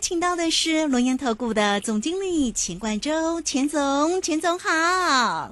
[0.00, 4.70] 请到的是龙岩投顾的总经理钱冠洲，钱总，钱总好。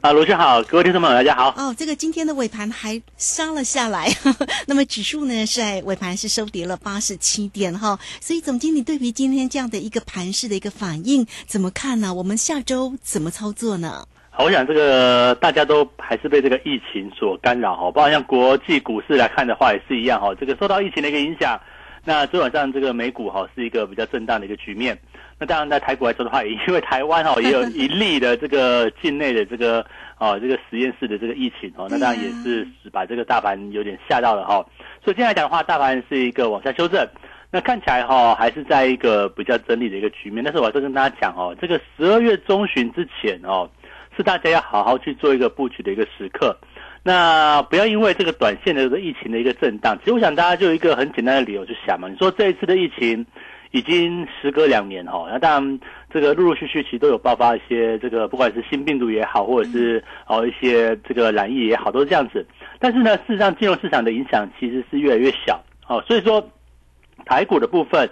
[0.00, 1.52] 啊，罗先好，各位听众朋友大家好。
[1.54, 4.08] 哦，这个今天的尾盘还杀了下来，
[4.66, 12.14] 那么指数呢是在尾盘是收跌了八十七点哈，所以总经理对于今天这样的一个盘势的一个反应怎么看呢？
[12.14, 14.06] 我们下周怎么操作呢？
[14.30, 21.60] 好，我想这个大家都还是被这个疫情所干扰哈，包括像国际股市来看的话也是一样哈，这个受到疫情的一个影响。
[22.08, 24.98] 那昨晚上这个美股哈是一个比较震荡的一个局面。
[25.38, 29.84] 那当然在台股来说的话，因为台湾哈也有一例的这个境内的这个
[30.16, 34.54] 哦这个实验室的这个疫情哦，那当然也是把这个大盘有点吓到了哈。
[35.04, 37.06] 所以今天来讲的话，大盘是一个往下修正。
[37.50, 40.42] 那看起来哈还是在一个比较整理的一个局面。
[40.42, 43.68] 但是我还是跟大家讲哦，这个十二月中旬之前哦，
[44.16, 46.56] 是大家要好好去做一个布局的一个时刻。
[47.08, 52.06] 那不要因为这个短线的这个疫情的一个震荡，其实我想大家就有一个很简单的理由去想嘛。
[52.06, 53.24] 你说这一次的疫情
[53.70, 55.80] 已经时隔两年哈，那当然
[56.12, 62.46] 这个陆陆续续其实都有爆发一些这个不管是新病毒也好，或者是哦一些这个染疫也好，都是这样子。
[62.78, 66.46] 但是呢，事实上金融市场的影响其实是越来越小哦，所以说
[67.24, 68.06] 台股的部分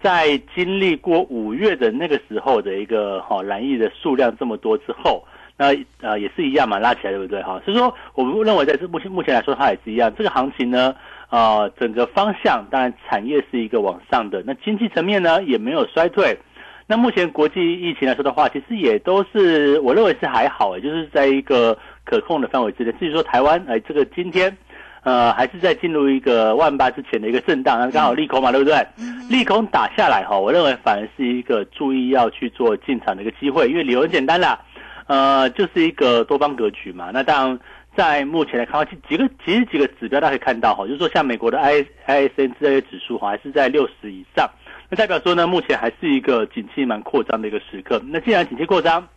[0.00, 5.24] 在经历过五月的那个时候的一个哈染疫的数量这么多之后。
[5.56, 7.60] 那呃也是一样嘛，拉起来对不对哈？
[7.64, 10.12] 所以说，我们认为在这目前目前来说，它也是一样。
[10.16, 10.94] 这个行情呢，
[11.30, 16.38] 呃，整个方向当然产业是一个往上的，那经济层面呢也没有衰退。
[16.86, 22.92] 那目前国际疫情来说的话，其实也都是我认为是还好，就是在一个可控的范围之内。
[23.00, 24.56] 至于说台湾，哎，这个今天
[25.02, 28.86] 呃还是在进入一个万八之前的一个震荡，那刚好利空嘛，对不对？
[29.28, 34.60] 利空打下来哈，我认为反而是一个注意要去做进场的一个机会，因为理由很简单啦。
[35.06, 37.10] 呃，就是一个多方格局嘛。
[37.12, 37.58] 那当然，
[37.96, 44.50] 在目前来看，几几个其实几个指标大家可以看到哈，就是说像美国的 I I S N 这些指数哈，还是在六十以上。
[44.88, 48.02] 那代表说呢，目前还是一个景气蛮扩张的一个时刻。
[48.06, 49.08] 那既然景气扩张，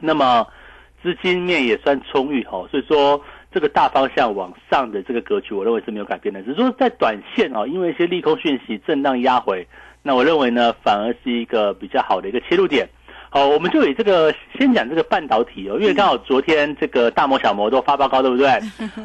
[0.00, 0.46] 那么
[1.02, 3.20] 资金面也算充裕哈，所以说
[3.52, 6.42] 这个大方向往上的这个格局，我认为是没有改变的。
[6.42, 9.66] 只是说在短线哦，因为一些利空讯息震荡压回，
[10.02, 12.88] 那我认为呢，反而是一个比较好的一个切入点。
[13.36, 18.48] 好，我们就以这个先讲这个半导体哦，因为刚好昨天这个大摩小摩都发报告，对不对？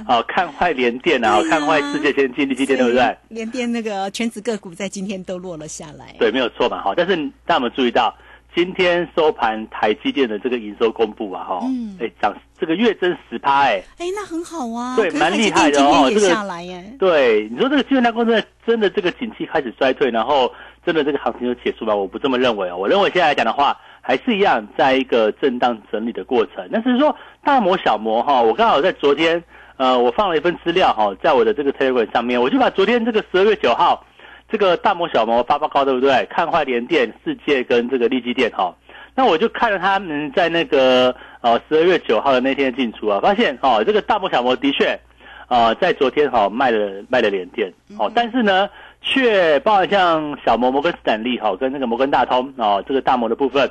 [0.07, 3.17] 好， 看坏联电啊，看坏世界先进、力基电，对不对？
[3.27, 6.15] 联电那个全指个股在今天都落了下来。
[6.17, 6.93] 对，没有错嘛，哈。
[6.95, 7.13] 但是
[7.45, 8.15] 大家有没有注意到，
[8.55, 16.81] 今天收盘台积电的这个营收公布啊，哈，嗯，哎，涨这个月增十趴，哎，哎，那很好啊，对，蛮厉害的哦，这个下来耶。
[16.97, 20.49] 对，你说这个基本大公司真的这个景气开始衰退，然后
[20.85, 21.93] 真的这个行情就结束吗？
[21.93, 23.77] 我不这么认为哦，我认为现在来讲的话。
[24.01, 26.67] 还是一样，在一个震荡整理的过程。
[26.69, 29.41] 那是说大摩小摩哈，我刚好在昨天，
[29.77, 34.03] 呃，我放了一份资料哈，在我的这个 Telegram 上面，我就把昨天这个十二月九号
[34.49, 36.25] 这个大摩小模发报告，对不对？
[36.31, 38.75] 看坏联电、世界跟这个利基电哈。
[39.15, 44.99] 那我就看了他们在那个呃十二月九号的那天进出啊，发现哦，这个大摩小摩的确
[45.47, 48.67] 啊，在昨天哈卖了卖了联电哦，但是呢。
[49.01, 53.69] 却包含像小摩摩根斯坦利哈跟那个摩根大通哦，这个大摩的部分，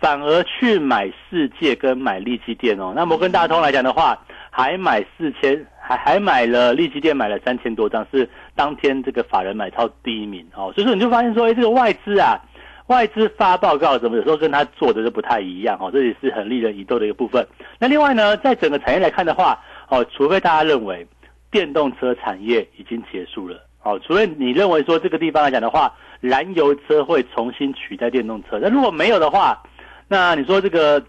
[0.00, 2.92] 反而去买世界跟买利基店哦。
[2.96, 4.18] 那摩根大通来讲的话，
[4.50, 10.72] 还买四千，还还买了利基店买了三千多张，是当天这个法人买超第一名哦。
[10.74, 12.40] 所以说你就发现说，哎，这个外资啊，
[12.86, 17.46] 外资发报告怎么有时候跟他做的就不太一样哦，这也是很令人疑窦的一个部分。
[17.78, 21.06] 那另外呢，在整个产业来看的话，哦，除非大家认为
[21.50, 23.60] 电动车产业已经结束了。
[23.82, 29.62] 哦，除非你认为说这个地方来讲的话，燃油车会重新取代电动车，那如果没有的话，
[30.06, 31.02] 那你说这个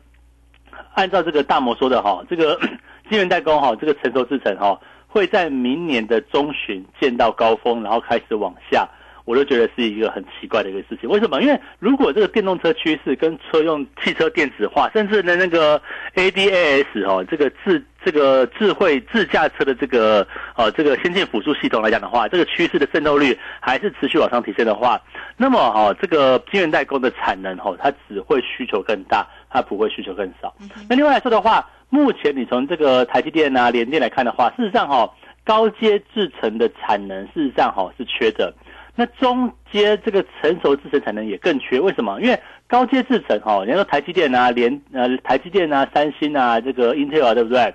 [0.93, 2.57] 按照这个大摩说的哈，这个
[3.09, 8.87] 晶圆代工哈，这个成熟制程哈，会在明年的中旬见到高峰，然后开始往下。
[9.25, 11.41] 我都觉得是一个很奇怪的一个事情，为什么？
[11.41, 15.81] 因为如果这个电动车趋势跟车用汽车电子化，甚至呢那个
[16.15, 24.99] ADAS 哦，这个智这个智慧自驾车的这个呃这个先进辅助系统来讲的话，这个趋势的渗透率还是持续往上提升的话，
[25.37, 30.53] 那么哈这个晶圆代工的产能哈，它只会需求更大，它不会需求更少。
[30.89, 35.09] 那另外来说的话，目前你从这个台积电啊、联电来看的话，事实上哈
[35.43, 38.53] 高阶制程的产能事实上哈是缺的。
[38.95, 42.19] 那中阶这个成熟制程产能也更缺，为什么？
[42.21, 47.73] 因为高阶制程哈，人家说台积电啊，联呃台积电啊，三星啊，这个 Intel 啊，对不对？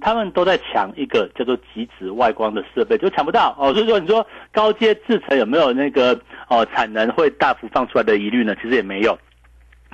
[0.00, 3.72] 他们都在抢一个叫做极紫外光的设备，就抢不到哦。
[3.72, 6.18] 所以说，你说高阶制程有没有那个
[6.48, 8.54] 哦产能会大幅放出来的疑虑呢？
[8.60, 9.16] 其实也没有。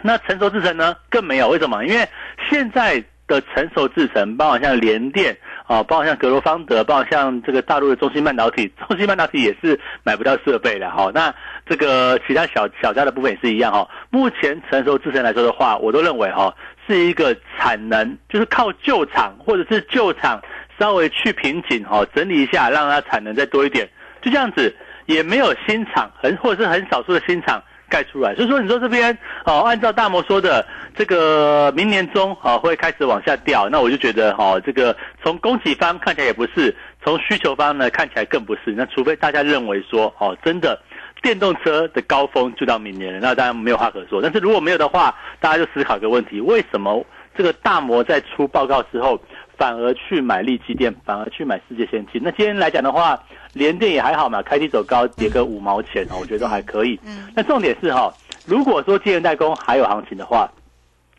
[0.03, 1.49] 那成熟制程呢，更没有。
[1.49, 1.85] 为什么？
[1.85, 2.09] 因为
[2.51, 5.37] 现在的成熟制程，包括像联电。
[5.65, 11.11] 啊，包括像格罗方德，包括像这个大陆的中芯半导体，中芯半导体也是买不到设备的哈。
[11.15, 11.33] 那
[11.65, 13.89] 这个其他小小家的部分也是一样哈。
[14.11, 16.55] 目前成熟制程来说的话，我都认为哈
[16.87, 20.43] 是一个产能，就是靠旧厂或者是旧厂
[20.79, 23.89] 稍微去瓶颈哈，整理一下，让它产能再多一点，
[24.21, 24.75] 就这样子，
[25.07, 27.63] 也没有新厂，很或者是很少数的新厂。
[27.93, 30.65] 盖出来，所以说你说这边哦，按照大摩说的，
[30.97, 36.75] 这个明年中啊会开始往下掉，那我就觉得哦，这个从供给方看起来也不是，
[37.05, 38.73] 从需求方呢看起来更不是。
[38.75, 40.81] 那除非大家认为说哦，真的
[41.21, 44.23] 电动车的高峰就到明年了，那当然没有话可说。
[44.23, 47.05] 但是如果没有的话，大家就思考一个问题：为什么
[47.37, 49.21] 这个大摩在出报告之后？
[49.59, 52.21] 反而去买利基电，反而去买世界先进。
[52.25, 56.99] 那今天来讲的话，联电也还好嘛，开低走高，跌个五毛钱哦，我觉得都还可以。
[57.05, 58.13] 嗯，那重点是哈，
[58.47, 60.51] 如果说晶圆代工还有行情的话，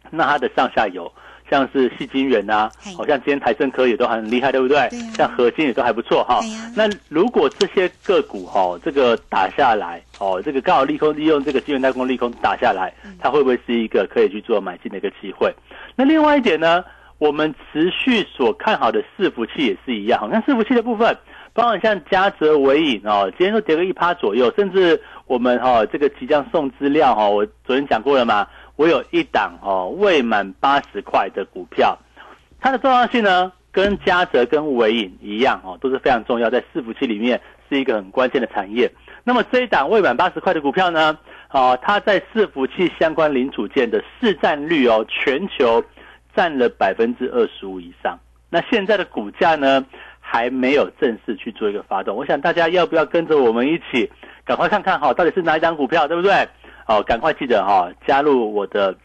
[0.09, 1.11] 那它的上下游
[1.49, 4.89] 像是细晶圆呐，好像今天台盛科也都很厉害，对不对？
[5.15, 6.41] 像合金也都还不错哈。
[6.75, 15.53] 那如果这些个股哈，这个打下来哦，这个刚好利空利用这个晶圆代工利空打下来，它会不会是一个可以去做买进的一个机会？
[15.95, 16.83] 那另外一点呢？
[17.19, 21.15] 我们持续所看好的伺服器也是一样，好像伺服器的部分，
[21.53, 31.97] 包括像嘉泽、伟影哦，今天都跌个一趴左右，甚至我们哈这个即将送资料哈，我昨天讲过了嘛，我有一档哦未满八十块的股票，
[32.59, 37.39] 它的重要性呢跟嘉泽跟伟影一样哦，都是非常重要，在伺服器里面
[37.69, 38.91] 是一个很关键的产业。
[39.23, 41.17] 那么这一档未满八十块的股票呢，
[41.51, 45.83] 哦，它在伺服器相关零组件的市占率哦，全球。
[46.35, 48.19] 占了百分之二十五以上，
[48.49, 49.85] 那现在的股价呢
[50.33, 54.09] 还没有正式去做一个发动，我想大家要不要跟着我们一起
[54.43, 56.33] 赶快看看哈，到底是哪一张股票，对不对？
[56.87, 58.95] 哦，赶快记得哈，加入我的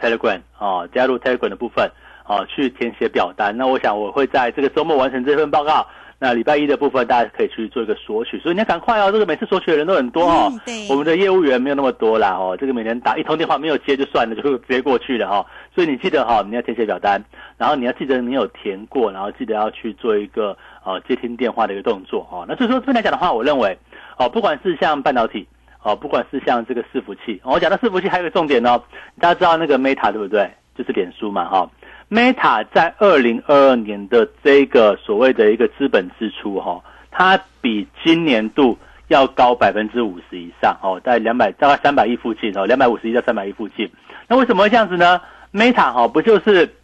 [0.00, 1.86] Telegram 哦，加入 Telegram 的部分
[2.24, 3.54] 哦，去填写表单。
[3.54, 5.86] 那我想我会在这个周末完成这份报告。
[6.20, 9.12] 那礼拜一的部分，大家可以去做一个索取，所以你要赶快哦。
[9.12, 10.52] 这个每次索取的人都很多哦。
[10.66, 10.88] 对。
[10.90, 12.56] 我们的业务员没有那么多啦哦。
[12.58, 15.46] 这个每年打一通电话没有接就算了，就直接过去了哈。
[15.78, 17.22] 所以你记得哈，你要填写表单，
[17.56, 22.44] 然后你要记得你有填过，然后记得要去做一个呃接听电话的一个动作哦。
[22.48, 23.78] 那所以说这边来讲的话，我认为
[24.16, 25.46] 哦，不管是像半导体
[25.84, 28.82] 哦，不管是像这个伺服器，我讲到伺服器还有个重点哦，
[29.20, 30.50] 大家知道那个 Meta 对不对？
[30.76, 31.70] 就是脸书嘛哈。
[32.10, 36.82] Meta 在二零二二年的这个所谓的一个资本支出哈，
[37.12, 38.76] 它比今年度
[39.06, 43.88] 要高百分之五十以上哦，在两百大概三百亿附近哦，两百五十亿到三百亿附近。
[44.26, 45.20] 那为什么会这样子呢
[45.52, 46.74] ？Meta 哈不就是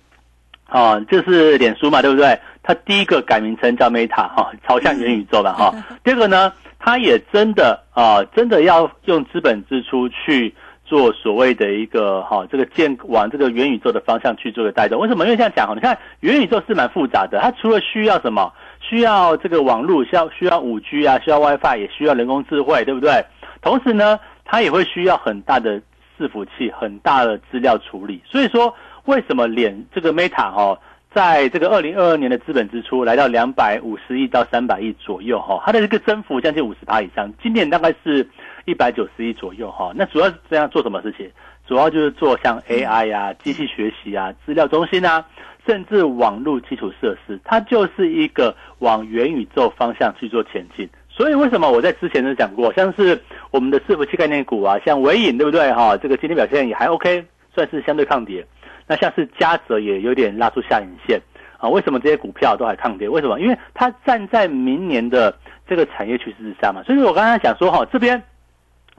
[0.68, 2.38] 哦，就是脸书嘛，对不对？
[2.62, 5.74] 它第一个改名称叫 Meta 哈，朝向元宇宙嘛哈。
[6.04, 10.54] 第二个呢，它也真的啊，真的要用资本支出去。
[10.86, 15.00] 做所谓的一个哈，这个建往这个元宇宙的方向去做个带动。
[15.00, 15.24] 为什么？
[15.24, 23.24] 因为这样讲哈，你看元宇宙是蛮复杂的，它除了需要什么，需要这个网络，需要需要五 G 啊，需要 WiFi，也需要人工智慧，对不对？
[23.62, 25.80] 同时呢，它也会需要很大的
[26.18, 28.20] 伺服器，很大的资料处理。
[28.24, 30.78] 所以说，为什么脸这个 Meta 哈，
[31.14, 37.32] 在这个二零二二年的资本支出来到两百五十亿到三百亿左右哈，它的这个增幅将近五十趴以上。
[37.42, 38.28] 今年大概是。
[38.66, 41.30] 一百九十亿左右哈，那主要是这样做什么事情？
[41.66, 45.22] 主要就是做像 AI 呀、机器学习啊、资料中心啊，
[45.66, 50.88] 甚至网络基础设施，它就是一个往元宇宙方向去做前进。
[51.16, 55.96] 所以为什么我在之前就讲过，像是我们的伺服器概念股啊，像伟影对不对哈？
[55.96, 58.44] 这个今天表现也还 OK，算是相对抗跌。
[58.88, 61.20] 那像是嘉泽也有点拉出下影线
[61.58, 61.68] 啊。
[61.68, 63.08] 为什么这些股票都还抗跌？
[63.08, 63.38] 为什么？
[63.40, 65.34] 因为它站在明年的
[65.68, 66.82] 这个产业趋势之上嘛。
[66.82, 68.20] 所以我刚才讲说哈，这边。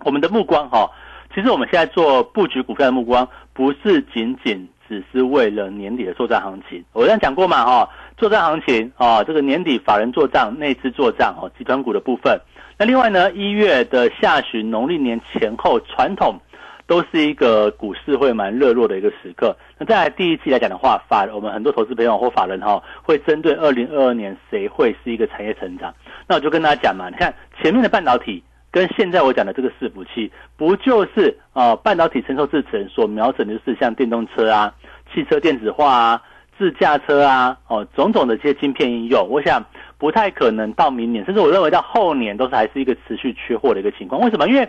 [0.03, 0.91] 我们的目光哈，
[1.34, 6.84] 其实我们现在做布局股票的目光，不是仅仅只是为了年底的作战行情。
[6.91, 12.39] 我刚才讲过嘛哈，作战行情啊，这个年底法人做账、内资做账哦，集团股的部分。
[12.77, 16.39] 那另外呢，一月的下旬、农历年前后，传统
[16.88, 19.55] 都是一个股市会蛮热络的一个时刻。
[19.77, 25.93] 那在第一季来讲的话，法我们很多投资朋友或法人哈，会针对二零二二年谁会是一个产业成长？
[26.27, 28.43] 那我就跟大家讲嘛，你看前面的半导体。
[28.72, 34.74] 跟现在我讲的这个伺服器，不就是啊半导体成熟制程所瞄准的就是像电动车啊、
[35.13, 36.22] 汽车电子化啊、
[36.57, 39.27] 自驾车啊，哦种种的这些晶片应用。
[39.29, 39.63] 我想
[39.97, 44.21] 不太可能到明年，甚至我认为到后年都是还是一个持续缺货的一个情况。
[44.21, 44.47] 为什么？
[44.47, 44.67] 因为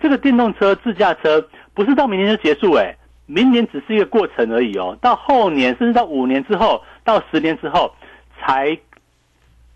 [0.00, 2.94] 这个电动车、自驾车不是到明年就结束，哎，
[3.26, 4.96] 明年只是一个过程而已哦。
[5.00, 7.92] 到后年，甚至到五年之后，到十年之后，
[8.40, 8.76] 才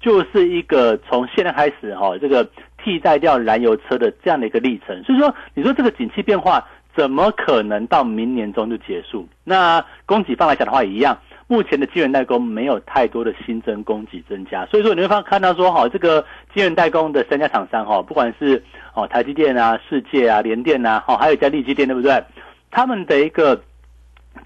[0.00, 2.48] 就是一个从现在开始哈，这个
[2.82, 5.02] 替代掉燃油车的这样的一个历程。
[5.04, 9.26] 所以说，你说这个景气变化怎么可能到明年中就结束？
[9.44, 11.16] 那供给方来讲的话也一样。
[11.50, 16.22] 目前的晶圆代工没有太多的新增供给增加，所以说你会发看到说哈，这个
[16.54, 18.62] 晶圆代工的三家厂商哈，不管是
[18.92, 22.22] 哦台积电啊、世界啊、联电啊，哈，还有一家力积电，对不对？
[22.70, 23.58] 他们的一个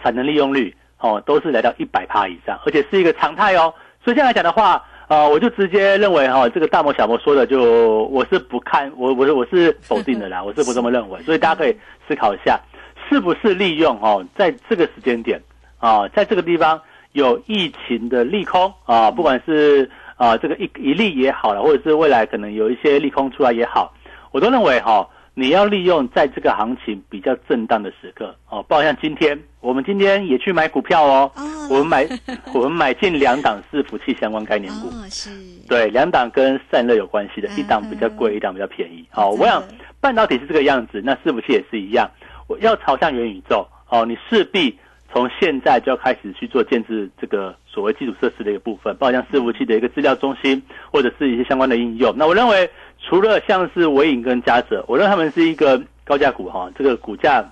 [0.00, 3.74] 产能利用率哦，都是来到一百帕以上，而且是一个常态哦。
[4.04, 11.20] 所以这样来讲的话，呃，我就直接认为哈，这个大摩小摩说的就我是不看，我我是我是否定的啦， 我是不这么认为。
[11.22, 12.60] 所以大家可以思考一下，
[13.08, 15.42] 是不是利用哦，在这个时间点
[15.80, 16.80] 啊，在这个地方。
[17.12, 23.92] 有疫情的利空啊，不管是啊这个一一利也好了，或者是未来可能有一些利空出来也好，
[24.30, 31.30] 我都认为哈，你要利用在这个行情比较震荡的时刻哦，包括像今天，我们今天也去买股票哦，
[31.68, 32.08] 我们买
[32.54, 35.30] 我们买进两档伺服器相关概念股，是，
[35.68, 39.04] 对，两档跟散热有关系的，一档比较贵，一档比较便宜。
[39.10, 39.62] 好，我想
[40.00, 42.10] 半导体是这个样子，那伺服器也是一样，
[42.48, 44.78] 我要朝向元宇宙哦，你势必。
[45.12, 52.14] 从现在就要开始去做建制这个所谓基础设施的一个部分，包括像伺服器的一个资料中心，或者是一些相关的应用。
[52.16, 57.44] 那我认为，除了像是伟影跟嘉泽，我认为他们是一个高价股哈，这个股价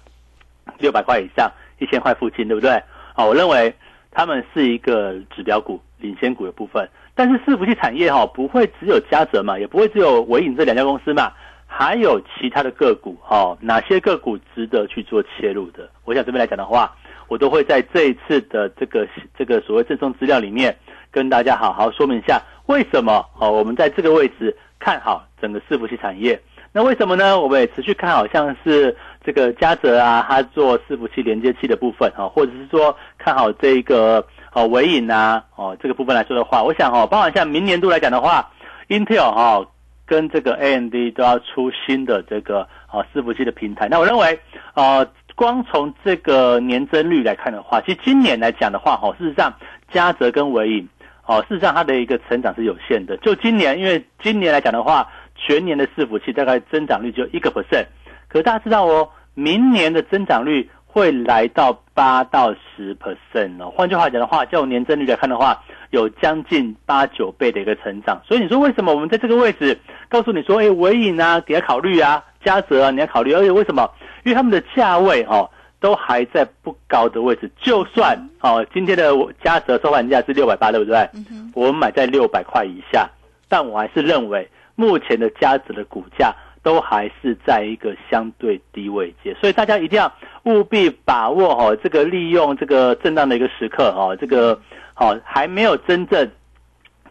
[0.79, 2.71] 六百块以上，一千块附近，对不对？
[3.15, 3.75] 啊，我认为
[4.11, 6.89] 他们是一个指标股、领先股的部分。
[7.15, 11.31] 但是伺服器产业哈，不会只有嘉泽嘛，也不会只有伟影这两家公司嘛，
[11.67, 15.91] 还有其他的个股哈，哪些个股值得去做切入的？
[16.07, 16.91] 我想这边来讲的话。
[17.31, 19.07] 我都会在这一次的这个
[19.39, 20.77] 这个所谓赠送资料里面，
[21.13, 26.39] 跟大家好好说明一下为什么哦，我们在这个位置看好整个伺服器产业。
[26.73, 27.39] 那为什么呢？
[27.41, 38.51] 我们也持续看好像是这个嘉泽啊，它做伺服器连接器的部分哈，或者是说看好这一个哦伟影啊哦这个部分来说的话，我想哦，包含像明年度来讲的话
[38.89, 39.65] ，Intel 哈
[40.05, 43.87] 跟这个 AMD 都要出新的这个哦伺服器的平台。
[43.89, 44.37] 那我认为
[44.75, 45.07] 呃。
[45.41, 49.51] 光从这个年增率来看的话，其实今年来讲的话，哈，事实上
[49.91, 50.87] 嘉泽跟伟影，
[51.25, 53.17] 哦，事实上它的一个成长是有限的。
[53.23, 57.87] 就今年，因为今年来讲的话，全年的伺服器大概增长率就一个 percent，
[58.29, 63.73] 可大家知道哦，明年的增长率会来到八到十 percent 哦。
[63.75, 68.21] 换句话讲的话，就年增率来看的话，有将近八九倍的一个成长。
[68.27, 69.81] 所以你说为什么我们在这个位置
[70.11, 73.91] 告诉你说，哎，伟影啊，你要考虑啊，嘉泽啊，你要考虑，而且为什么？
[74.25, 75.49] 因为他们的价位哦，
[75.81, 77.51] 都还在不高的位置。
[77.61, 79.13] 就算哦，今天的
[79.43, 81.09] 嘉泽收盘价是六百八，对不对？
[81.55, 83.09] 我们买在六百块以下，
[83.49, 90.13] 但我还是认为目前的嘉泽的股价都还是在一个相对低位阶，所以大家一定要
[90.45, 94.61] 务必把握哦，这个利用这个震荡的一个时刻哦，这个
[94.97, 96.31] 哦还没有真正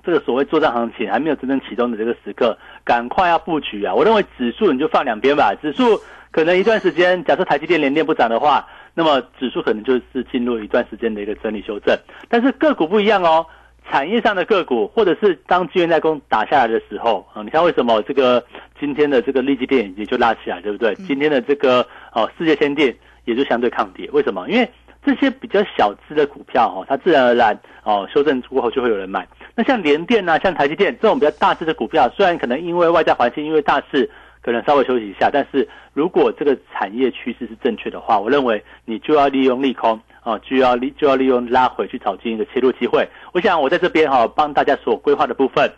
[0.09, 3.93] 这个所谓作战行情还没有真正启动的这个时刻，赶快要布局啊！
[3.93, 6.01] 我认为指数你就放两边吧，指数。
[6.31, 11.95] 可能一段时间，假设台积电连电不涨的话，那么指数可能就是进入一段时间的一个整理修正。
[12.27, 13.45] 但是个股不一样哦，
[13.91, 18.43] 产业上的个股，或者是当资源代工打下来的时候啊，你看为什么这个
[18.79, 20.95] 今天的这个利基电也就拉起来，对不对？
[20.95, 24.49] 今天的这个哦世界先电也就相对抗跌，为什么？
[24.49, 24.67] 因为
[25.03, 29.27] 这些比较小资的股票哦，它自然而然哦修正过后就会有人买。
[29.55, 34.09] 那像联电呐，像台积电这种比较大资的股票，虽然可能因为外在环境，因为大势。
[34.41, 43.05] 可能稍微休息一下，但是如果这个产业趋势是正确的话，我认为你就要利用利空啊，就要利就要利用拉回去找进一个切入机会。
[43.33, 45.69] 我想我在这边哈帮大家所规划的部分，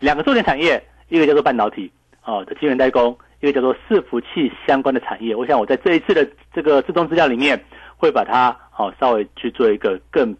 [0.00, 5.34] 两个重点产业，一个叫做半导体啊的晶圆代工，一个叫做伺服器相关的产业。
[5.34, 7.58] 我想我在这一次的这个自动资料里面
[7.96, 10.34] 会把它好稍微去做一个更。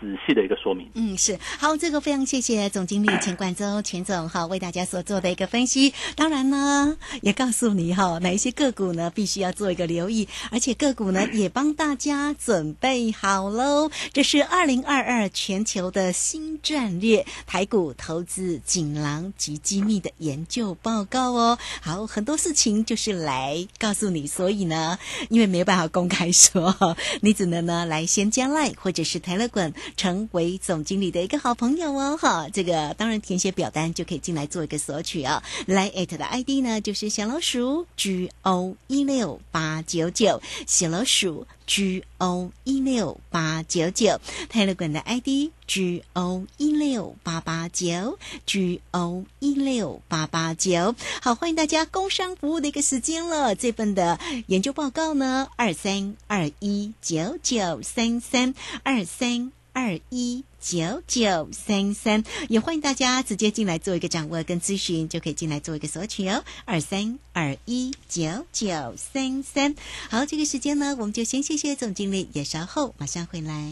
[0.00, 5.94] 仔细的一个说明，嗯，是好，这个非常谢谢总经理 钱冠洲钱总哈为大家所做的一个分析。
[6.14, 13.90] 当然呢，也告诉你哈哪一些个股呢必须要做一个留意，而且个股呢也帮大家准备好喽。
[14.12, 21.58] 这是二零二二全球的新战略台股投资锦囊及机密的研究报告哦。
[21.80, 24.98] 好，很多事情就是来告诉你，所以呢，
[25.30, 29.72] 因为没有办法公开说，你只能呢来先加赖或者是台乐滚。
[29.96, 35.42] 成为总经理的一个好朋友哦，哈，这个当然填写表单就可以进来做一个索取啊。
[35.66, 50.94] 来艾特的 ID 呢就是小老鼠 G O 一六八九九，小老鼠 G O 一六八九九，泰勒管的 ID G O 一六八八九 G O 一六八八九。
[51.20, 53.54] 好，欢迎大家工商服务的一个时间了。
[53.54, 66.42] 这份的研究报告呢，二三二一九九三三二三二一九九三三，也欢迎大家直接进来做一个掌握跟咨询，就可以进来做一个索取哦。
[66.64, 69.74] 二三二一九九三三。
[70.08, 73.70] 好，这个时间呢，我们就先谢谢总经理，也稍后马上回来。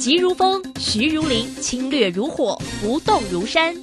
[0.00, 3.76] 急如风，徐如林，侵略如火，不动如山。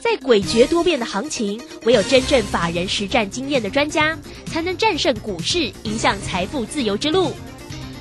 [0.00, 7.32] 在诡谲多变的行情，唯有真正法人实战经验的专家，才能战胜股市，迎向财富自由之路。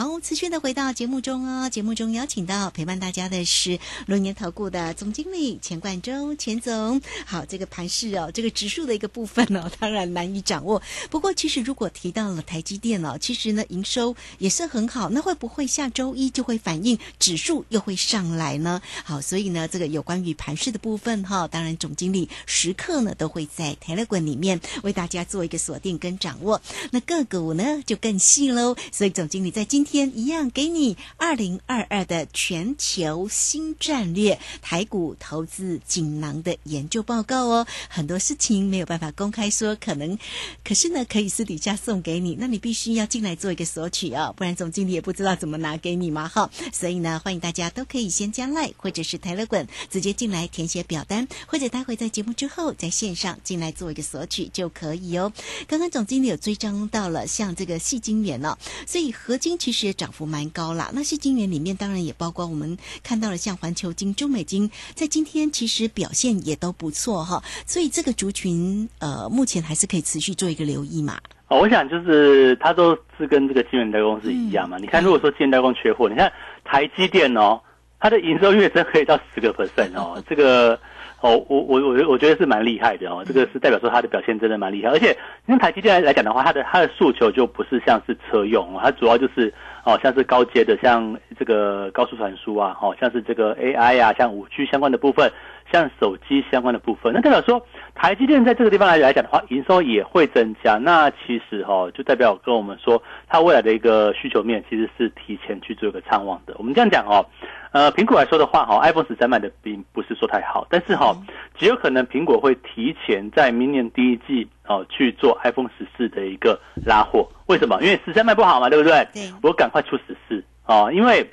[0.00, 1.68] 好，持续的回到节目中哦。
[1.68, 6.98] 节目中邀请到陪伴大家的是龙年投顾的总经理钱冠洲，钱总。
[7.26, 10.80] 好，这个盘势哦，这个指数的一个部分哦，当然难以掌握。
[11.10, 15.10] 不过，其实如果提到了台积电哦，其实呢营收也是很好。
[15.10, 18.80] 那会不会下周一就会反映指数又会上来呢？
[19.04, 26.58] 好，所以呢，这个有关于盘势的部分哈，当然总经理时刻呢都会在 Telegram 里面为大家做一个锁定跟掌握。
[26.90, 28.74] 那个股呢就更细喽。
[28.90, 37.66] 所以总经理在今天天一样给你二零二二的全球新战略台股投资锦囊的研究报告哦。
[37.88, 40.16] 很多事情没有办法公开说，可能
[40.62, 46.48] 可是呢可以私底下送给你，那你必须要进来做一个索取哦，不然总经理也不知道怎么拿给你嘛哈。
[46.72, 55.32] 所以呢，欢迎大家都可以先加赖或者是台乐滚直接进来填写表单，或者待会在节目之后在线上进来做一个索取就可以哦。
[55.66, 60.90] 刚刚总经理有追踪到了像这个细晶元哦，所以合金其实也涨幅蛮高啦。
[60.92, 67.40] 那些金元里面当然也包括我们看到了像环球金、中美金，在今天其实表现也都不错哈。
[67.64, 71.20] 所以这个族群呃，目前还是可以持续做一个留意嘛。
[71.46, 74.76] 哦，我想就是它都是跟这个晶圆代工是一样嘛。
[74.76, 76.32] 你看，如果说晶圆代工缺货，你看
[76.64, 77.60] 台积电哦，
[78.00, 80.76] 它的营收月增可以到十个 percent 哦， 这个
[81.20, 83.22] 哦，我我我我觉得是蛮厉害的哦。
[83.26, 89.52] 这个是代表说它的表现真的蛮厉害，而且因为台积电来来讲的话，它的它的诉求就不是像是车用哦，它主要就是
[89.84, 95.30] 哦，像是高阶的，像这个高速传输啊，哦，像是这个 AI 啊，像五 G 相关的部分。
[95.72, 100.76] 像手机相关的部分，那代表说台积电在这个地方来来讲的话，营收也会增加。
[100.78, 106.54] 那其实哈，就代表跟我们说，它未来的一个需求面其实是提前去做一个畅望的。
[106.58, 107.24] 我们这样讲哦，
[107.72, 111.16] 呃，苹果来说的话哈，iPhone 十三卖的并不是说太好，但是哈，
[111.58, 117.28] 极有可能苹果会提前在明年第一季哦去做 iPhone 十四的一个拉货。
[117.46, 117.80] 为什么？
[117.82, 119.06] 因为十三卖不好嘛，对不对？
[119.12, 121.30] 对，我赶快出十四哦，因为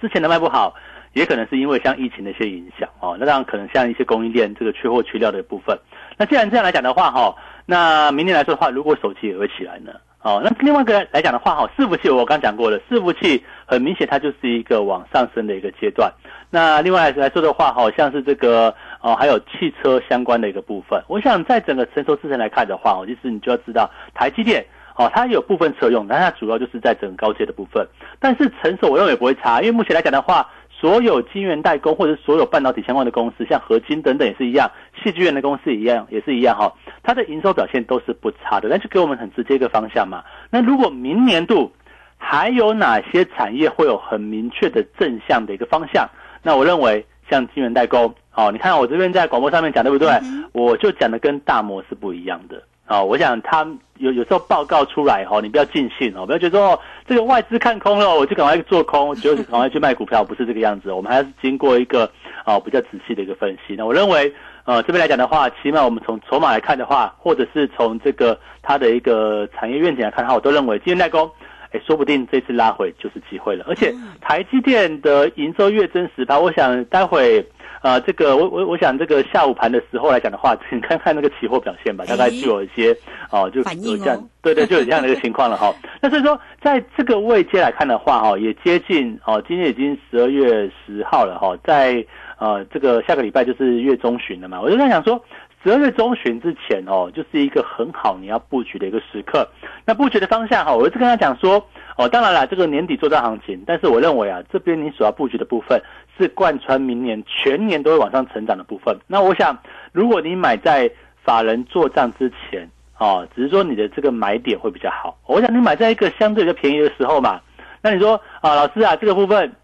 [0.00, 0.74] 之前的卖不好。
[1.12, 5.78] 也可能是因为像疫情的一些影响哦，那当然可能像一些供应链这个缺货缺料的部分。
[6.16, 7.34] 那既然这样来讲的话哈，
[7.66, 9.92] 那明年来说的话，如果手机也会起来呢？
[10.22, 16.12] 哦，那另外一个来讲的话哈，伺服器我刚讲过了，伺服器很明显它就是一个往上升的一个阶段。
[16.48, 21.02] 那另外来说的话，好像是这个哦，还有汽车相关的一个部分。
[21.08, 27.84] 我想在整个成熟制程来看的话哦，其实你就要知道台积电哦，它有部分车用，但它主要就是在整个高阶的部分。
[28.20, 30.48] 但是成熟我认为不会差，因为目前来讲的话。
[30.82, 34.68] 所有晶圆代工或者所有半导体相关的公司，像合金等等也是一样，
[35.00, 40.24] 戏剧院的公司一样也是一样哈，它的营收表现都是不差的，那就给我们很直接一个方向嘛。
[40.50, 41.70] 那如果明年度
[42.18, 46.04] 还有哪些产业会有很明确的正向的一个方向？
[46.42, 50.10] 那我认为像晶圆代工，哦，你看我这边在广播上面讲对不对？
[50.50, 52.60] 我就讲的跟大摩是不一样的。
[52.92, 60.92] 啊，我想他有有时候报告出来哈，你不要尽信哦，不要觉得说哦，这个外资看空了，我就赶快做空，就赶快去卖股票，不是这个样子。
[60.92, 62.04] 我们还是经过一个
[62.44, 63.74] 啊比较仔细的一个分析。
[63.78, 64.30] 那我认为，
[64.64, 71.30] 呃，这边来讲的话，起码我们从筹码来看的话，或者是从这个它的一个产业愿景来看的话，我都认为今天代工，
[71.72, 73.64] 哎，说不定这次拉回就是机会了。
[73.68, 77.44] 而且台积电的营收月增十趴，我想待会。
[77.82, 82.96] 呃，这个我我我想这个下午盘的时候来讲的话，请看看那个期货表现吧，大概就有一些
[83.28, 85.74] 哦，就有这样，对对，就有这样的一个情况了哈。
[86.00, 92.06] 那所以说，在这个位阶来看的话，哈，也接近哦，今天已经十二月十号了哈，在
[92.38, 95.20] 呃这个下个礼拜就是月中旬了嘛，我就在想说。
[95.62, 99.48] 十二月中旬之前哦，就是一个很好你要布局的一个时刻。
[99.84, 101.64] 那布局的方向哈，我一直跟他讲说
[101.96, 105.80] 哦，当然了，这个年底做账行情，但是我认为啊，这边你所要布局的部分
[106.18, 108.98] 是贯穿明年全年都会往上成长的部分。
[109.06, 109.56] 那我想，
[109.92, 110.90] 如果你买在
[111.22, 115.16] 法人做账之前哦，只是说你的这个买点会比较好。
[115.26, 117.40] 我想你买在一个相对比较便宜的时候嘛，
[117.80, 119.54] 那你说啊，老师啊，这个部分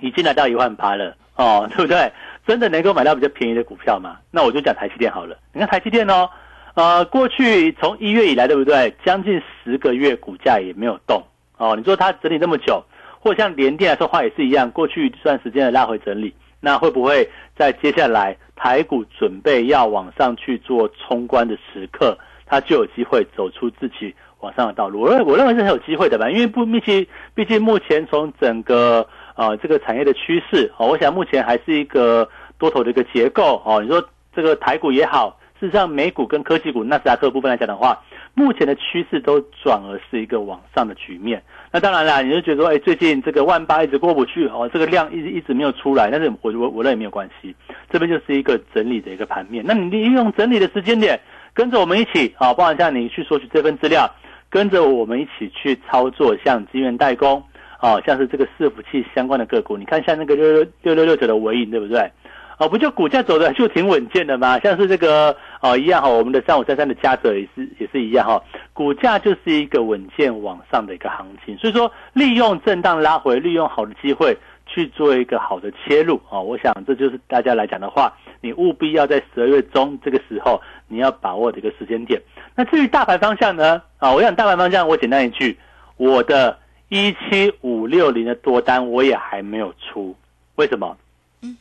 [0.00, 2.10] 已经来到一万八了哦，对不对？
[2.46, 4.16] 真的能够买到比较便宜的股票吗？
[4.30, 5.36] 那我就讲台积电好了。
[5.52, 6.28] 你看台积电哦，
[6.74, 8.94] 呃，过去从一月以来，对不对？
[9.04, 11.22] 将近十个月股价也没有动
[11.58, 11.76] 哦。
[11.76, 12.82] 你说它整理那么久，
[13.20, 25.02] 或像联电来说话也是一样，过去一段时间的拉回整理，那会不会在接下来台股准备要往上去做冲关的时刻，它就有机会走出自己往上的道路？
[25.02, 29.06] 我认我认为是很有机会的吧，因为不，毕竟毕竟目前从整个
[29.40, 32.28] 啊这个产业的趋势哦，我想目前还是一个。
[32.60, 37.98] 多头的一个结构哦，你说这个台股也好，事实上美股跟科技股纳斯达克部分来讲的话，
[38.34, 41.42] 目前的趋势都转而是一个往上的局面。
[41.72, 47.56] 那当然啦，你就觉得说，哎，最近这个万八一直过不去哦，这个量一直一直没有出来，但是我我我认为没有关系，
[47.90, 49.64] 这边就是一个整理的一个盘面。
[49.66, 51.18] 那你利用整理的时间点，
[51.54, 54.06] 跟着我们一起啊，包含像你去索取这份资料，
[54.50, 57.42] 跟着我们一起去操作，像资源代工
[57.80, 62.10] 哦，像是这个伺服器相关的个股，你看像那个六六六六六九的尾影，对不对？
[62.58, 64.58] 哦，不就股价走的 就挺稳健的吗？
[64.58, 68.42] 像是这个哦一样哈，我们的三五三三的加者也是也是一样哈，
[68.74, 71.56] 股价就是一个稳健往上的一个行情。
[71.56, 76.38] 所以说，利用震荡拉回，利用好的机会去做一个好的切入啊！
[76.38, 78.12] 我想这就是大家来讲的话，
[78.42, 82.20] 你务必要在十二月中这个时候你要把握的一个时间点。
[82.54, 83.80] 那至于大盘方向呢？
[83.96, 85.58] 啊，我想大盘方向我简单一句，
[85.96, 86.58] 我的
[86.90, 90.14] 一七五六零的多单我也还没有出，
[90.56, 90.94] 为什么？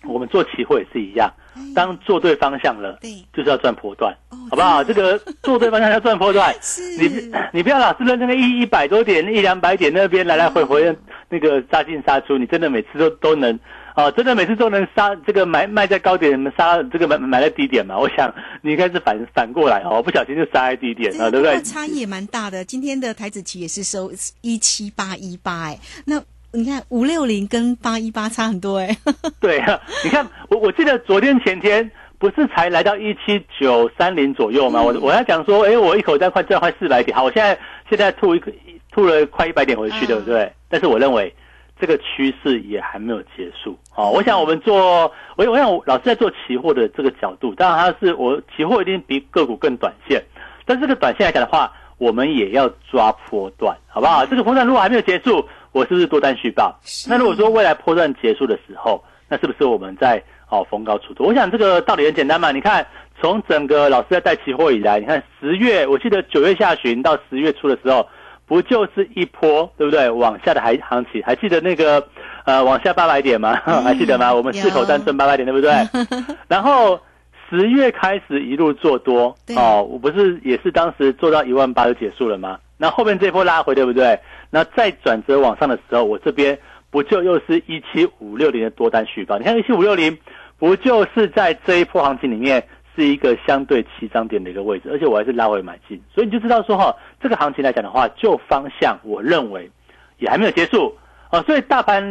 [0.06, 1.32] 我们做期货也是一样，
[1.74, 4.14] 当做对方向了，对，就是要赚波段，
[4.50, 4.84] 好不好？
[4.84, 6.54] 这个做对方向要赚波段，
[7.00, 10.94] 你你不要老是在那个一一百多点、一两百点那边来来回回
[11.30, 13.58] 那个杀进杀出，你真的每次都都能
[14.00, 17.98] 啊，真的每次都能杀这个买卖在高点，杀这个买买在低点嘛？
[17.98, 21.62] 我想你应该是反反过来哦，不小心就杀在低点了，对不对？
[21.62, 26.22] 差异也蛮大的，今天的台子期也是收一七八一八，哎，那。
[26.52, 28.98] 你看五六零跟八一八差很多哎，
[29.40, 34.82] 对啊，你看我我记得昨天前天不是才来到一七九三零左右吗？
[34.82, 37.56] 我我要讲说，哎，我一口在快赚快四百点，好，我现在
[37.88, 38.42] 现在吐一
[38.92, 40.52] 吐了快一百点回去，对不对？
[40.68, 41.32] 但是我认为
[41.80, 44.12] 这个趋势也还没有结束哦。
[44.12, 50.24] 我想我们做我我想老师在做期货的这个角度，当然他是我期货一定比个股更短线，
[50.66, 54.26] 但这个短线来讲的话，我们也要抓波段，好不好？
[54.26, 55.48] 这个波段如果还没有结束。
[55.72, 56.76] 我是不是多单续报？
[57.08, 61.28] 那如果说未来波段结束的时候，那是不是我们在哦逢高出脱？
[61.28, 62.52] 我想这个道理很简单嘛。
[62.52, 62.84] 你看，
[63.22, 68.10] 从整个老师在带期货以来，你看十月，我记得九月下旬到十月初的时候，
[68.50, 70.10] 不就是一波对不对？
[70.10, 72.06] 往下的还行情，还记得那个
[72.46, 73.56] 呃往下八百点吗？
[73.84, 74.34] 还记得吗？
[74.34, 75.72] 我们四口单挣八百点，对不对？
[76.50, 77.00] 然后
[77.50, 82.60] 十月开始一路做多哦，我不是也是当时做到一万八就结束了吗？
[82.76, 84.20] 那后面这波拉回，对不对？
[84.50, 86.58] 那再转折往上的时候，我这边
[86.90, 89.38] 不就又是一七五六零的多单续报？
[89.38, 90.18] 你看一七五六零，
[90.58, 92.64] 不就是在这一波行情里面
[93.00, 99.72] 是一个相对起涨点的一个位置，而且我还是拉回买进，所以你就知道说哈，这个行情来讲的话，就方向我认为
[100.18, 100.94] 也还没有结束
[101.30, 101.42] 啊。
[101.44, 102.02] 所以大盘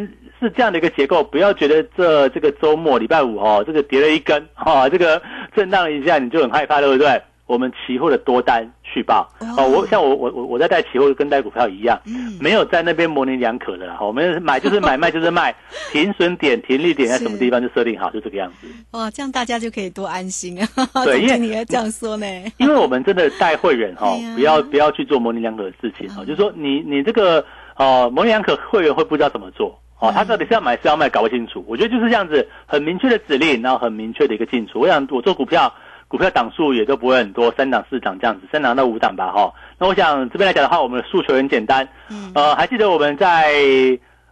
[0.40, 5.20] 是这样的一个结构，不要觉得这这个周末礼拜五哦，这个跌了一根哈，这个
[5.55, 7.20] 震荡一下你就很害怕，对不对？
[7.46, 12.01] 我们期货的多单续报哦，我像我我我我在带期货跟带股票一样，
[12.40, 13.98] 没有在那边模棱两可的啦。
[14.01, 15.55] 我们买就是买，卖就是卖，
[15.92, 18.66] 停损点、停利点在什么地方就设定好，就这个样子。
[18.92, 20.68] 哇，这样大家就可以多安心啊！
[21.05, 27.44] 对， 因为你要这样说呢，因为我们真的带会员 哈，不要不要去做模棱两可的事情哈，就是说你你这个
[27.77, 31.64] 哦模棱两可，会员会不知道怎么做哦，他到底是要买是要卖搞不清楚。
[31.66, 34.81] 我觉得就是这样子，很明确的指令，然后很明确的一个进出。
[34.81, 35.72] 我想我做股票。
[36.09, 39.53] 股票档数也都不会很多，三档四档这样子，三档到五档吧哈。
[39.79, 43.53] 那我想这边来讲的话，我们的诉求很简单，嗯呃，还记得我们在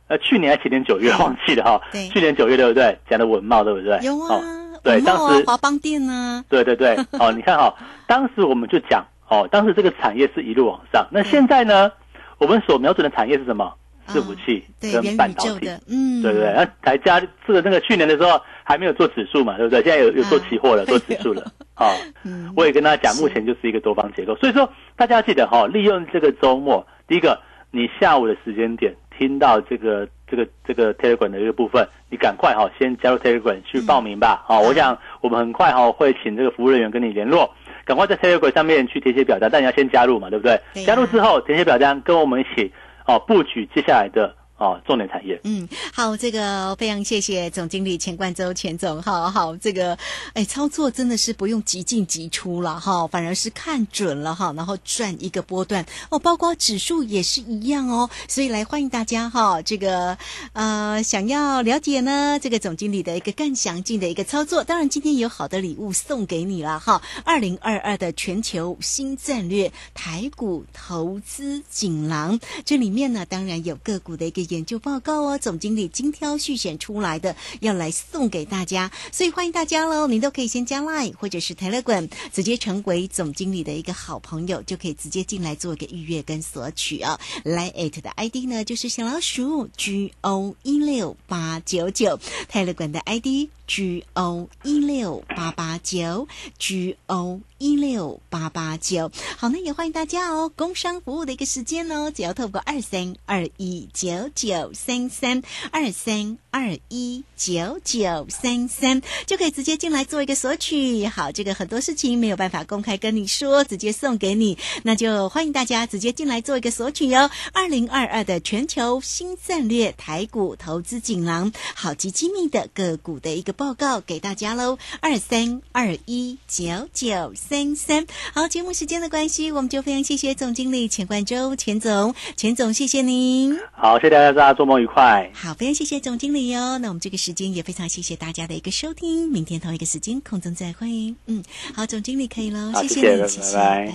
[0.08, 2.98] 呃去年还前年九月忘记了哈对，去年九月对不对？
[3.08, 3.98] 讲的文茂对不对？
[4.02, 4.42] 有啊哦，
[4.82, 7.74] 对，当时啊华邦店呢，对对对， 哦，你看哈、
[8.06, 11.90] 当时我们就讲哦，当时这个产业是一路往上，那现在呢，
[12.38, 13.72] 我们所瞄准的产业是什么？
[14.08, 15.68] 伺服器跟半导体。
[15.88, 19.82] 嗯，对不对，那台加这个那个去年的时候还没有做指数嘛，对不对？
[19.82, 21.42] 现在有有做期货了，啊做指数了。
[21.74, 21.92] 啊、
[22.24, 27.38] 嗯我也跟大家讲，目前就是一个多方结构，所以说大家要记得哈、利用这个周末，第一个，
[27.70, 34.42] 你下午的时间点听到这个这个这个 Telegram 的一个部分，你赶快哈、先加入 Telegram 去报名吧。
[34.46, 37.50] 好、我想我们很快哈、会请这个服务人员跟你联络。
[37.84, 40.58] 赶快在 Telegram 上面去填写表单，但你要先加入嘛，对不对？
[40.84, 42.72] 加入之后填写表单，跟我们一起
[43.06, 45.40] 哦布局接下来的哦重点产业。
[45.44, 49.98] 嗯，好，这个非常谢谢总经理钱冠周钱总，好好，这个
[50.34, 60.16] 哎，操作真的是不用急进急出了哈，反而是看准了哈，然后赚一个波段哦，包括指数也是一样哦，所以来欢迎大家哈，这个
[60.52, 80.06] 呃想要了解呢这个总经理的一个更详尽的一个操作，当然今天有好的礼物送给你了哈，二零二二的全球新战略台股投资锦囊，这里面呢当然有个股的一个研究报告哦，总经理精挑细选出来的，要来送给大家，所以欢迎大家喽！
[80.06, 92.18] 您都可以先加 Line 或者是 Telegram，直接成为总经理的一个好朋友，就可以直接进来做一个预约跟索取哦、Line at 的 ID 呢就是小老鼠 G O 一六八九九
[92.50, 96.28] ，Telegram 的 ID G O 一六八八九
[96.58, 99.10] G O 一六八八九。
[99.36, 111.06] 好，那也欢迎大家哦，工商服务的一个时间哦，只要透过二三二一九九三三二三二一九九三三就可以直接进来做一个索取。
[111.06, 117.30] 好，这个很多事情没有办法公开跟你说，直接送给你，那就欢迎大家直接进来做一个索取哟。
[117.52, 124.76] 二零二二的全球新战略台股投资锦囊，好极机密的个股的一个报告给大家喽。
[125.00, 128.06] 二三二一九九三三。
[128.34, 133.58] 好，节目时间的关系，我们就非常谢谢总经理钱冠周钱总，钱总谢谢您。
[133.72, 135.30] 好，谢谢家，大家周末愉快。
[135.34, 136.78] 好，非常谢谢总经理哟。
[136.78, 141.14] 那我们这个时间也非常谢谢大家的一个收听，明天同一个时间空中再会。
[141.26, 141.42] 嗯，
[141.74, 143.94] 好，总经理可以喽，谢谢谢你，谢谢，拜拜拜。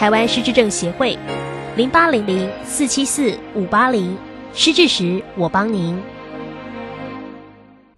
[0.00, 1.14] 台湾失智症协会
[1.76, 4.16] 零八零零四七四五八零，
[4.54, 5.94] 失智时我帮您。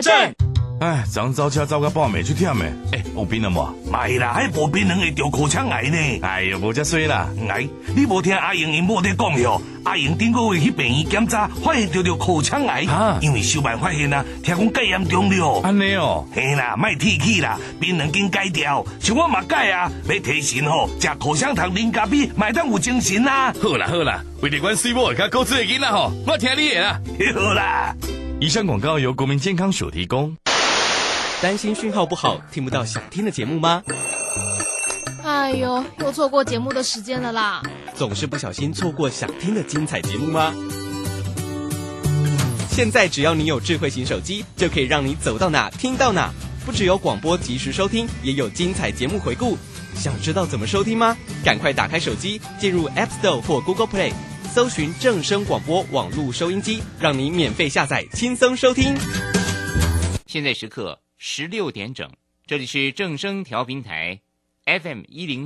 [0.00, 0.34] 政。
[0.80, 3.90] 哎，昨早车走到半暝去忝的，哎，有病了无？
[3.90, 5.96] 卖啦，迄无病人会得口腔癌呢。
[6.20, 7.28] 哎呀，无遮衰啦。
[7.48, 9.62] 哎，你无听阿英因某在讲哟？
[9.84, 15.60] 阿英顶个月去病院检查，发现得着口腔癌，啊因为小办发现啊，听讲戒严重了。
[15.62, 23.54] 安尼哦，嘿啦，卖提起啦，槟榔紧戒掉，像我嘛戒啊，要提神吼，食口香糖啉咖啡，买当有精神啊。
[23.62, 27.00] 好啦好啦，为了阮水某甲高子的囡仔吼，我听你的啦。
[27.34, 27.94] 好啦，
[28.40, 30.36] 以上广告由国民健康署提供。
[31.40, 33.82] 担心讯号不好，听不到想听的节目吗？
[35.22, 37.62] 啊，哎呦，又错过节目的时间了啦！
[37.94, 40.52] 总是不小心错过想听的精彩节目吗？
[42.70, 46.30] 现在只要你有智慧型手机，就可以让你走到哪听到哪。
[46.66, 49.56] 不只有广播及时收听，也有精彩节目回顾。
[49.94, 51.16] 想知道怎么收听吗？
[51.44, 54.12] 赶快打开手机，进入 App Store 或 Google Play，
[54.54, 58.94] 搜寻正声广播网络收音机，让您免费下载，轻松收听。
[60.26, 62.08] 现在时刻十六点整，
[62.46, 64.20] 这里是正声调频台
[64.64, 65.42] FM 一零。